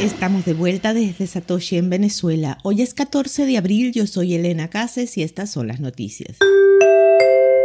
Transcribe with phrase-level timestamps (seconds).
[0.00, 2.56] Estamos de vuelta desde Satoshi en Venezuela.
[2.62, 6.38] Hoy es 14 de abril, yo soy Elena Cases y estas son las noticias.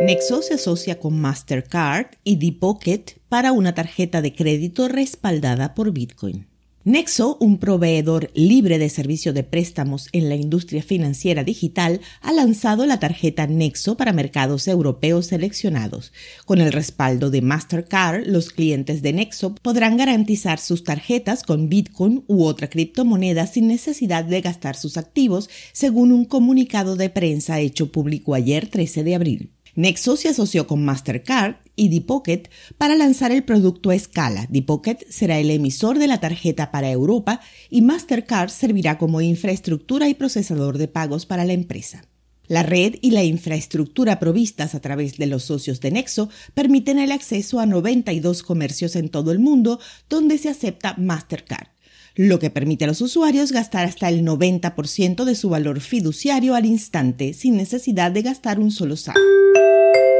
[0.00, 6.48] Nexo se asocia con Mastercard y Deepocket para una tarjeta de crédito respaldada por Bitcoin.
[6.86, 12.84] Nexo, un proveedor libre de servicio de préstamos en la industria financiera digital, ha lanzado
[12.84, 16.12] la tarjeta Nexo para mercados europeos seleccionados.
[16.44, 22.22] Con el respaldo de Mastercard, los clientes de Nexo podrán garantizar sus tarjetas con Bitcoin
[22.26, 27.90] u otra criptomoneda sin necesidad de gastar sus activos, según un comunicado de prensa hecho
[27.92, 29.54] público ayer 13 de abril.
[29.76, 34.46] Nexo se asoció con Mastercard y Deepocket para lanzar el producto a escala.
[34.48, 40.14] Deepocket será el emisor de la tarjeta para Europa y Mastercard servirá como infraestructura y
[40.14, 42.04] procesador de pagos para la empresa.
[42.46, 47.10] La red y la infraestructura provistas a través de los socios de Nexo permiten el
[47.10, 51.73] acceso a 92 comercios en todo el mundo donde se acepta Mastercard
[52.14, 56.66] lo que permite a los usuarios gastar hasta el 90% de su valor fiduciario al
[56.66, 59.16] instante sin necesidad de gastar un solo SAT.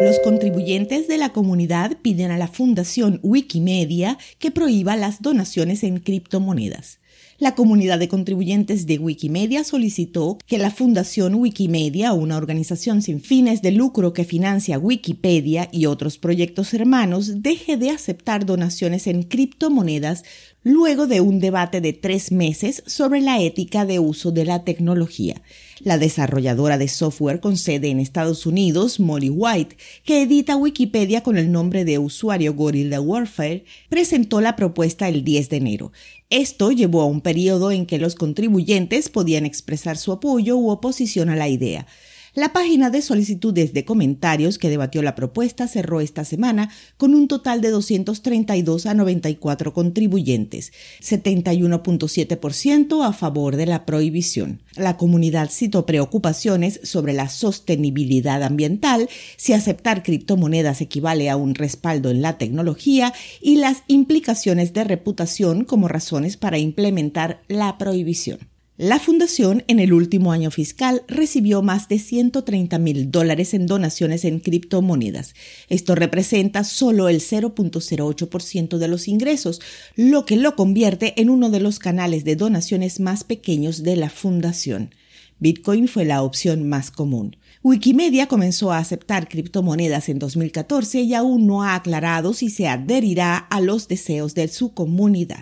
[0.00, 5.98] Los contribuyentes de la comunidad piden a la Fundación Wikimedia que prohíba las donaciones en
[5.98, 7.00] criptomonedas.
[7.40, 13.62] La comunidad de contribuyentes de Wikimedia solicitó que la Fundación Wikimedia, una organización sin fines
[13.62, 20.22] de lucro que financia Wikipedia y otros proyectos hermanos, deje de aceptar donaciones en criptomonedas
[20.62, 25.40] luego de un debate de tres meses sobre la ética de uso de la tecnología.
[25.80, 31.38] La desarrolladora de software con sede en Estados Unidos, Molly White, que edita Wikipedia con
[31.38, 35.92] el nombre de usuario Gorilla Warfare, presentó la propuesta el 10 de enero.
[36.28, 41.30] Esto llevó a un periodo en que los contribuyentes podían expresar su apoyo u oposición
[41.30, 41.86] a la idea.
[42.34, 47.26] La página de solicitudes de comentarios que debatió la propuesta cerró esta semana con un
[47.26, 50.72] total de 232 a 94 contribuyentes,
[51.02, 54.62] 71.7% a favor de la prohibición.
[54.76, 62.10] La comunidad citó preocupaciones sobre la sostenibilidad ambiental, si aceptar criptomonedas equivale a un respaldo
[62.10, 63.12] en la tecnología
[63.42, 68.49] y las implicaciones de reputación como razones para implementar la prohibición.
[68.80, 74.24] La fundación en el último año fiscal recibió más de 130 mil dólares en donaciones
[74.24, 75.34] en criptomonedas.
[75.68, 79.60] Esto representa solo el 0.08% de los ingresos,
[79.96, 84.08] lo que lo convierte en uno de los canales de donaciones más pequeños de la
[84.08, 84.94] fundación.
[85.40, 87.36] Bitcoin fue la opción más común.
[87.62, 93.36] Wikimedia comenzó a aceptar criptomonedas en 2014 y aún no ha aclarado si se adherirá
[93.36, 95.40] a los deseos de su comunidad.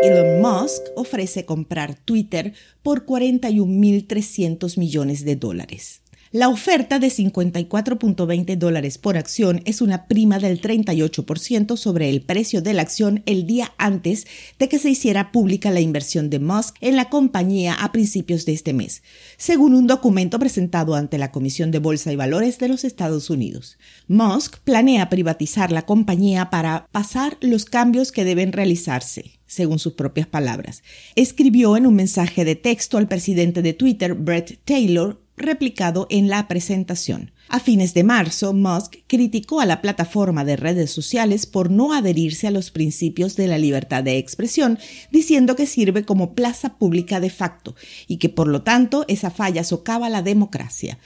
[0.00, 2.52] Elon Musk ofrece comprar Twitter
[2.84, 6.02] por 41.300 millones de dólares.
[6.30, 12.62] La oferta de 54.20 dólares por acción es una prima del 38% sobre el precio
[12.62, 14.28] de la acción el día antes
[14.58, 18.52] de que se hiciera pública la inversión de Musk en la compañía a principios de
[18.52, 19.02] este mes,
[19.36, 23.78] según un documento presentado ante la Comisión de Bolsa y Valores de los Estados Unidos.
[24.06, 30.28] Musk planea privatizar la compañía para pasar los cambios que deben realizarse según sus propias
[30.28, 30.84] palabras.
[31.16, 36.46] Escribió en un mensaje de texto al presidente de Twitter, Brett Taylor, replicado en la
[36.46, 37.32] presentación.
[37.50, 42.46] A fines de marzo, Musk criticó a la plataforma de redes sociales por no adherirse
[42.46, 44.78] a los principios de la libertad de expresión,
[45.10, 47.74] diciendo que sirve como plaza pública de facto
[48.06, 50.98] y que por lo tanto esa falla socava la democracia.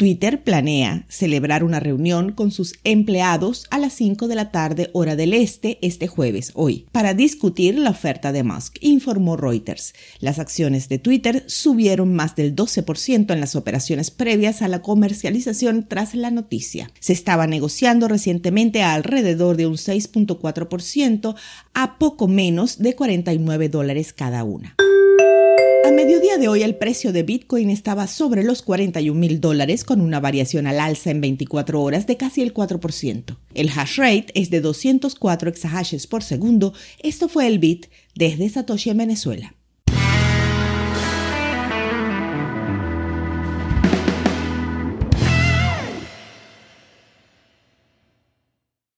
[0.00, 5.14] Twitter planea celebrar una reunión con sus empleados a las 5 de la tarde hora
[5.14, 9.92] del este este jueves, hoy, para discutir la oferta de Musk, informó Reuters.
[10.18, 15.84] Las acciones de Twitter subieron más del 12% en las operaciones previas a la comercialización
[15.86, 16.90] tras la noticia.
[16.98, 21.34] Se estaba negociando recientemente a alrededor de un 6.4%
[21.74, 24.76] a poco menos de 49 dólares cada una.
[25.90, 30.00] A mediodía de hoy el precio de Bitcoin estaba sobre los 41 mil dólares con
[30.00, 33.36] una variación al alza en 24 horas de casi el 4%.
[33.54, 36.74] El hash rate es de 204 exahashes por segundo.
[37.02, 39.56] Esto fue el bit desde Satoshi en Venezuela.